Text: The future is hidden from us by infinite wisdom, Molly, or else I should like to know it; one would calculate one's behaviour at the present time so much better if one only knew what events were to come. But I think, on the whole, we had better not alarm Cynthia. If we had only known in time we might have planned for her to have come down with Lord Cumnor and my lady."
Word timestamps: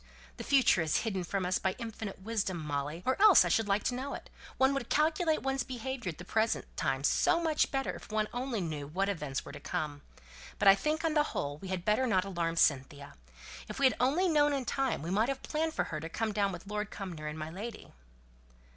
The 0.37 0.43
future 0.43 0.81
is 0.81 1.01
hidden 1.01 1.23
from 1.23 1.45
us 1.45 1.59
by 1.59 1.75
infinite 1.77 2.23
wisdom, 2.23 2.57
Molly, 2.57 3.03
or 3.05 3.21
else 3.21 3.45
I 3.45 3.49
should 3.49 3.67
like 3.67 3.83
to 3.83 3.93
know 3.93 4.15
it; 4.15 4.31
one 4.57 4.73
would 4.73 4.89
calculate 4.89 5.43
one's 5.43 5.61
behaviour 5.61 6.09
at 6.09 6.17
the 6.17 6.25
present 6.25 6.65
time 6.75 7.03
so 7.03 7.39
much 7.39 7.69
better 7.69 7.91
if 7.91 8.11
one 8.11 8.27
only 8.33 8.61
knew 8.61 8.87
what 8.87 9.09
events 9.09 9.45
were 9.45 9.51
to 9.51 9.59
come. 9.59 10.01
But 10.57 10.67
I 10.67 10.73
think, 10.73 11.05
on 11.05 11.13
the 11.13 11.21
whole, 11.37 11.59
we 11.59 11.67
had 11.67 11.85
better 11.85 12.07
not 12.07 12.25
alarm 12.25 12.55
Cynthia. 12.55 13.13
If 13.69 13.77
we 13.77 13.85
had 13.85 13.95
only 13.99 14.27
known 14.27 14.53
in 14.53 14.65
time 14.65 15.03
we 15.03 15.11
might 15.11 15.29
have 15.29 15.43
planned 15.43 15.75
for 15.75 15.83
her 15.93 15.99
to 15.99 16.05
have 16.07 16.13
come 16.13 16.31
down 16.33 16.51
with 16.51 16.65
Lord 16.65 16.89
Cumnor 16.89 17.27
and 17.27 17.37
my 17.37 17.51
lady." 17.51 17.93